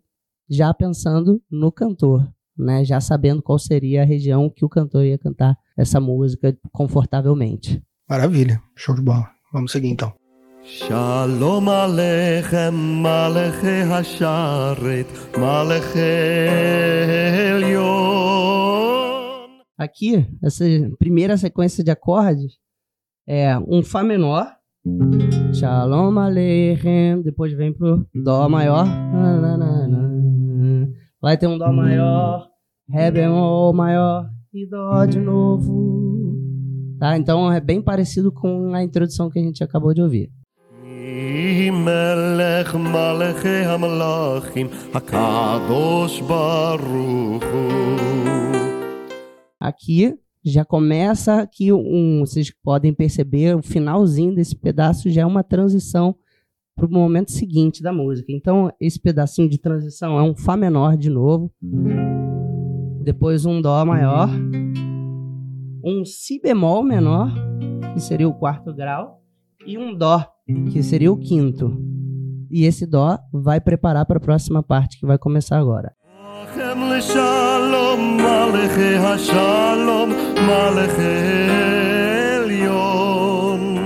[0.48, 2.26] já pensando no cantor,
[2.64, 2.84] né?
[2.84, 7.82] Já sabendo qual seria a região que o cantor ia cantar essa música confortavelmente.
[8.08, 9.28] Maravilha, show de bola.
[9.52, 10.12] Vamos seguir então.
[10.62, 15.06] Shalom Aleichem Maleche Hasharet
[15.38, 15.98] Maleche
[17.56, 18.20] Elyon
[19.78, 20.64] Aqui, essa
[20.98, 22.58] primeira sequência de acordes
[23.26, 24.46] é um Fá menor,
[25.52, 27.22] Shalom Aleichem.
[27.22, 28.86] Depois vem pro Dó maior.
[31.20, 32.49] Vai ter um Dó maior,
[32.89, 36.35] Ré bemol maior e Dó de novo.
[36.99, 37.17] Tá?
[37.17, 40.31] Então é bem parecido com a introdução que a gente acabou de ouvir.
[41.71, 48.15] מלך מלכי המלאכים, הקדוש ברוך הוא.
[49.61, 55.43] Aqui já começa aqui um, vocês podem perceber o finalzinho desse pedaço já é uma
[55.43, 56.15] transição
[56.75, 58.31] para o momento seguinte da música.
[58.31, 61.51] Então esse pedacinho de transição é um fá menor de novo,
[63.09, 64.29] depois um dó maior,
[65.83, 67.31] um si bemol menor
[67.93, 69.21] que seria o quarto grau
[69.65, 70.25] e um dó
[70.71, 71.75] que seria o quinto.
[72.49, 75.93] E esse dó vai preparar para a próxima parte que vai começar agora.
[76.97, 80.09] לשלום מלכי השלום
[80.47, 81.49] מלכי
[82.43, 83.77] עליון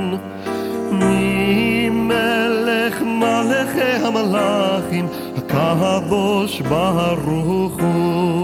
[0.91, 8.43] ממלך מלכי המלאכים הקדוש ברוך הוא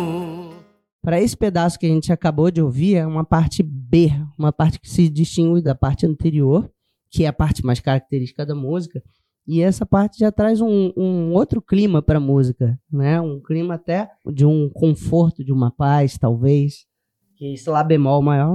[1.11, 4.79] para esse pedaço que a gente acabou de ouvir, é uma parte B, uma parte
[4.79, 6.71] que se distingue da parte anterior,
[7.11, 9.03] que é a parte mais característica da música,
[9.45, 13.21] e essa parte já traz um, um outro clima para a música, né?
[13.21, 16.87] Um clima até de um conforto, de uma paz, talvez.
[17.35, 18.55] Que esse lá bemol maior.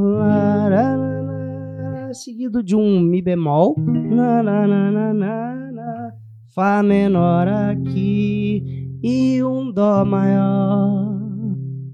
[2.13, 3.75] seguido de um Mi bemol,
[6.53, 11.14] Fá menor aqui e um Dó maior.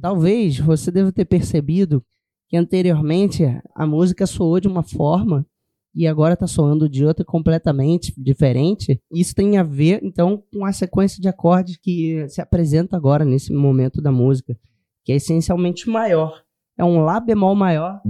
[0.02, 2.04] Talvez você deva ter percebido
[2.50, 3.44] que anteriormente
[3.76, 5.46] a música soou de uma forma
[5.94, 9.00] e agora está soando de outra completamente diferente.
[9.14, 13.54] Isso tem a ver, então, com a sequência de acordes que se apresenta agora nesse
[13.54, 14.58] momento da música,
[15.04, 16.42] que é essencialmente maior.
[16.78, 18.02] É um Lá bemol maior,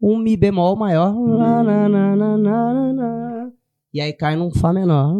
[0.00, 1.14] um Mi bemol maior,
[3.92, 5.12] e aí cai num Fá menor.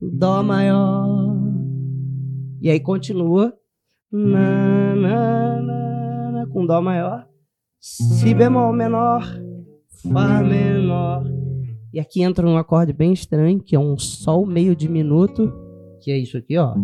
[0.00, 1.36] Dó maior.
[2.60, 3.54] E aí continua.
[4.12, 7.26] Na, na, na, na, com Dó maior.
[7.80, 9.22] Si bemol menor.
[10.12, 11.24] Fá menor.
[11.92, 15.52] E aqui entra um acorde bem estranho, que é um Sol meio diminuto.
[16.02, 16.74] Que é isso aqui, ó.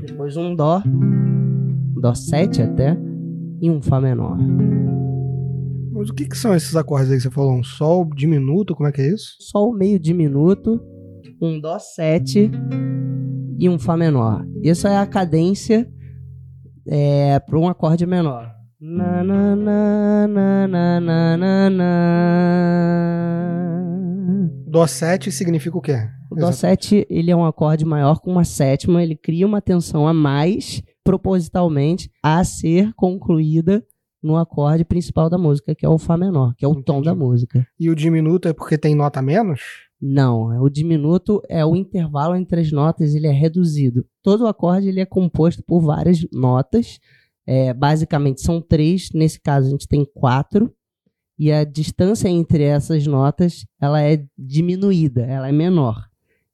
[0.00, 0.82] Depois um Dó.
[2.00, 2.96] Dó 7 até.
[3.60, 4.36] E um Fá menor.
[5.92, 7.54] Mas o que, que são esses acordes aí que você falou?
[7.54, 9.36] Um sol diminuto, como é que é isso?
[9.40, 10.80] Sol meio diminuto,
[11.40, 12.50] um Dó 7
[13.58, 14.44] e um Fá menor.
[14.62, 15.88] Isso é a cadência
[16.86, 18.50] é, para um acorde menor.
[18.80, 23.02] Na, na, na, na, na, na, na.
[24.66, 25.96] Dó 7 significa o quê?
[26.30, 30.08] O Dó 7 ele é um acorde maior com uma sétima, ele cria uma tensão
[30.08, 33.84] a mais propositalmente a ser concluída
[34.22, 36.84] no acorde principal da música, que é o Fá menor, que é o Entendi.
[36.86, 37.66] tom da música.
[37.78, 39.60] E o diminuto é porque tem nota menos?
[40.04, 44.04] Não, o diminuto é o intervalo entre as notas, ele é reduzido.
[44.20, 46.98] Todo acorde ele é composto por várias notas,
[47.46, 50.74] é, basicamente são três, nesse caso a gente tem quatro,
[51.38, 56.08] e a distância entre essas notas ela é diminuída, ela é menor.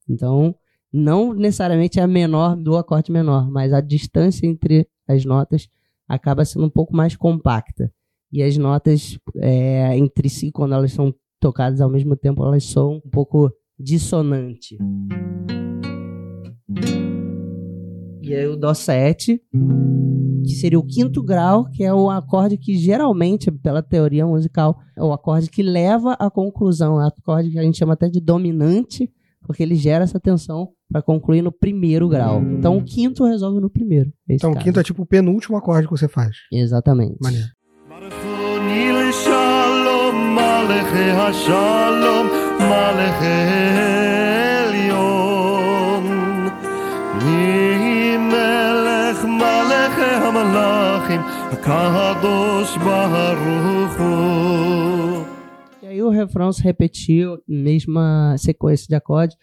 [0.06, 0.54] Então,
[0.92, 5.70] não necessariamente é a menor do acorde menor, mas a distância entre as notas
[6.06, 7.90] acaba sendo um pouco mais compacta.
[8.30, 13.00] E as notas é, entre si, quando elas são tocadas ao mesmo tempo, elas são
[13.04, 14.76] um pouco dissonante.
[18.22, 19.40] E aí o Dó 7,
[20.44, 25.02] que seria o quinto grau, que é o acorde que geralmente, pela teoria musical, é
[25.02, 28.20] o acorde que leva à conclusão, é o acorde que a gente chama até de
[28.20, 29.10] dominante,
[29.46, 32.42] porque ele gera essa tensão para concluir no primeiro grau.
[32.42, 34.10] Então o quinto resolve no primeiro.
[34.28, 34.64] É Então o caso.
[34.64, 36.36] quinto é tipo o penúltimo acorde que você faz.
[36.52, 37.16] Exatamente.
[37.22, 37.46] Maneiro.
[40.67, 42.27] לשלום, מלאכי השלום,
[42.59, 43.43] מלאכי
[44.67, 46.03] עליון.
[47.25, 55.23] מי מלך מלאכי המלאכים, הקדוש ברוך הוא.
[55.81, 59.35] E aí o refrão se repetiu, mesma sequência de acorde.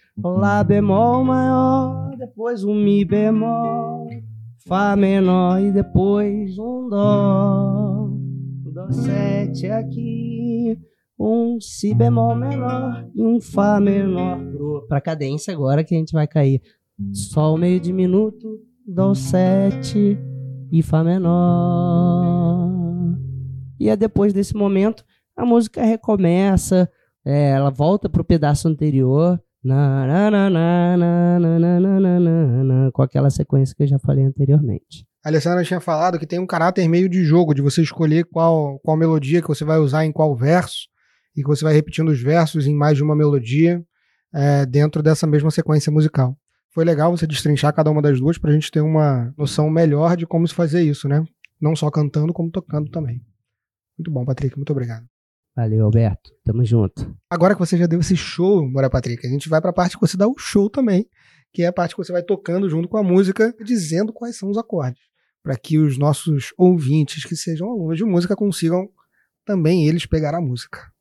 [0.42, 4.08] Lá bemol maior, depois um mi bemol,
[4.66, 8.08] fá menor e depois um dó.
[8.74, 10.78] Dó sete aqui,
[11.25, 14.39] um si bemol menor e um fá menor
[14.87, 16.61] para cadência agora que a gente vai cair
[17.11, 20.17] sol meio diminuto dó 7
[20.71, 22.71] e fá menor
[23.79, 25.03] e é depois desse momento
[25.35, 26.89] a música recomeça
[27.25, 30.97] é, ela volta para o pedaço anterior na, na, na,
[32.93, 35.07] com aquela sequência que eu já falei anteriormente.
[35.25, 38.77] A Alessandra tinha falado que tem um caráter meio de jogo, de você escolher qual,
[38.83, 40.87] qual melodia que você vai usar em qual verso
[41.35, 43.83] e que você vai repetindo os versos em mais de uma melodia
[44.33, 46.37] é, dentro dessa mesma sequência musical.
[46.73, 50.17] Foi legal você destrinchar cada uma das duas para a gente ter uma noção melhor
[50.17, 51.23] de como se fazer isso, né?
[51.59, 53.21] Não só cantando, como tocando também.
[53.97, 55.05] Muito bom, Patrick, muito obrigado.
[55.55, 56.31] Valeu, Alberto.
[56.43, 57.15] Tamo junto.
[57.29, 59.95] Agora que você já deu esse show, Bora Patrick, a gente vai para a parte
[59.95, 61.07] que você dá o show também,
[61.53, 64.49] que é a parte que você vai tocando junto com a música, dizendo quais são
[64.49, 64.99] os acordes,
[65.41, 68.89] para que os nossos ouvintes que sejam alunos de música consigam
[69.45, 70.91] também eles pegar a música.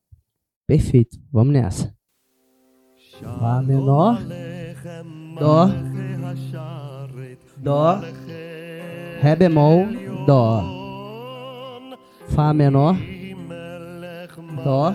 [0.66, 1.18] Perfeito.
[1.30, 1.94] Vamos nessa.
[3.20, 4.18] Fá menor,
[5.38, 5.68] Dó,
[7.58, 8.00] Dó,
[9.20, 9.86] Ré bemol,
[10.26, 10.62] Dó,
[12.28, 12.96] Fá menor,
[14.64, 14.94] Dó,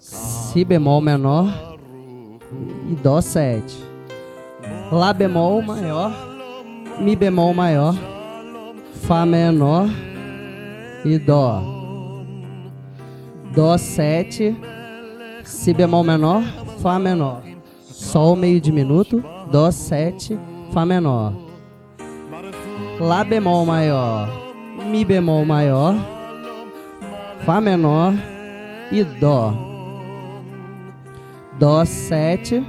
[0.00, 1.46] Si bemol menor.
[2.90, 3.62] E Dó 7.
[4.90, 6.10] Lá bemol maior,
[6.98, 7.94] Mi bemol maior,
[9.02, 9.88] Fá menor.
[11.04, 11.79] E Dó.
[13.54, 14.56] Dó 7,
[15.44, 16.42] Si bemol menor,
[16.80, 17.42] Fá menor.
[17.82, 20.38] Sol meio diminuto, Dó 7,
[20.72, 21.32] Fá menor.
[23.00, 24.28] Lá bemol maior,
[24.86, 25.94] Mi bemol maior,
[27.44, 28.14] Fá menor
[28.92, 29.52] e Dó.
[31.58, 32.64] Dó 7,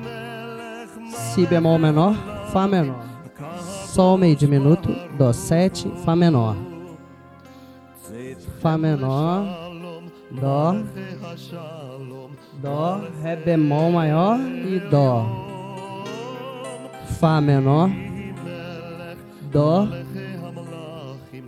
[1.08, 2.16] Si bemol menor,
[2.52, 3.04] Fá menor.
[3.94, 6.56] Sol meio diminuto, Dó 7, Fá menor.
[8.62, 9.46] Fá menor,
[10.40, 10.74] Dó,
[12.62, 15.26] Dó, Ré bemol maior e Dó.
[17.20, 17.90] Fá menor,
[19.52, 19.88] Dó,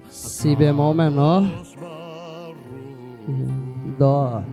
[0.10, 1.44] Si bemol menor,
[3.98, 4.44] Dó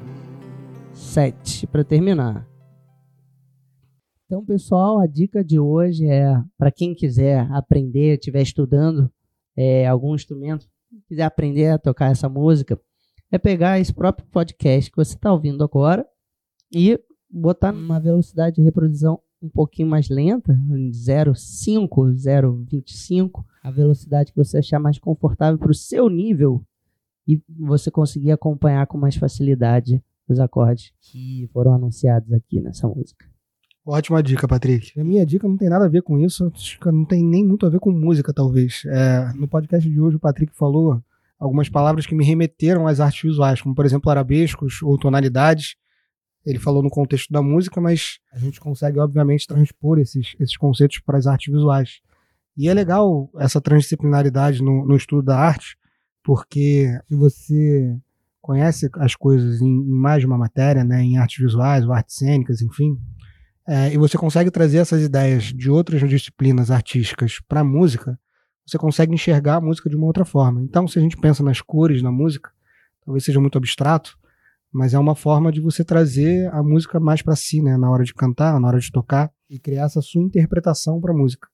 [0.92, 2.48] 7 para terminar.
[4.26, 9.10] Então, pessoal, a dica de hoje é para quem quiser aprender, estiver estudando
[9.56, 10.66] é, algum instrumento,
[11.08, 12.80] quiser aprender a tocar essa música,
[13.30, 16.06] é pegar esse próprio podcast que você está ouvindo agora
[16.72, 16.98] e
[17.30, 24.58] botar numa velocidade de reprodução um pouquinho mais lenta, 0,5, 0,25, a velocidade que você
[24.58, 26.62] achar mais confortável para o seu nível
[27.26, 33.24] e você conseguir acompanhar com mais facilidade os acordes que foram anunciados aqui nessa música.
[33.84, 34.98] Ótima dica, Patrick.
[35.00, 36.52] A minha dica não tem nada a ver com isso,
[36.86, 38.82] não tem nem muito a ver com música, talvez.
[38.86, 41.02] É, no podcast de hoje, o Patrick falou
[41.40, 45.74] algumas palavras que me remeteram às artes visuais, como, por exemplo, arabescos ou tonalidades.
[46.44, 51.00] Ele falou no contexto da música, mas a gente consegue, obviamente, transpor esses, esses conceitos
[51.00, 52.00] para as artes visuais.
[52.56, 55.78] E é legal essa transdisciplinaridade no, no estudo da arte,
[56.22, 57.96] porque se você
[58.40, 62.16] conhece as coisas em, em mais de uma matéria, né, em artes visuais ou artes
[62.16, 62.98] cênicas, enfim,
[63.66, 68.18] é, e você consegue trazer essas ideias de outras disciplinas artísticas para a música,
[68.70, 70.62] você consegue enxergar a música de uma outra forma.
[70.62, 72.50] Então, se a gente pensa nas cores na música,
[73.04, 74.18] talvez seja muito abstrato,
[74.72, 78.04] mas é uma forma de você trazer a música mais para si, né, na hora
[78.04, 81.48] de cantar, na hora de tocar e criar essa sua interpretação para a música.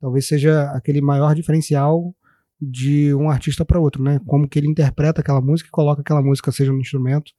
[0.00, 2.14] Talvez seja aquele maior diferencial
[2.60, 4.20] de um artista para outro, né?
[4.26, 7.32] Como que ele interpreta aquela música e coloca aquela música seja no instrumento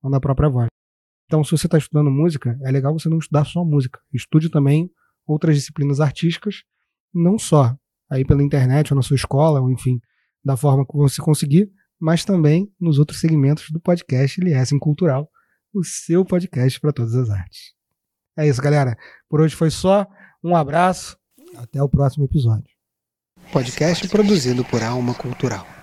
[0.00, 0.68] ou na própria voz.
[1.26, 4.00] Então, se você está estudando música, é legal você não estudar só música.
[4.12, 4.90] Estude também
[5.26, 6.62] outras disciplinas artísticas,
[7.12, 7.76] não só
[8.10, 10.00] aí pela internet ou na sua escola, ou enfim,
[10.44, 15.28] da forma que você conseguir, mas também nos outros segmentos do podcast Liesen Cultural,
[15.74, 17.74] o seu podcast para todas as artes.
[18.36, 18.96] É isso, galera.
[19.28, 20.06] Por hoje foi só.
[20.42, 21.18] Um abraço.
[21.56, 22.70] Até o próximo episódio.
[23.52, 25.77] Podcast produzido por Alma Cultural.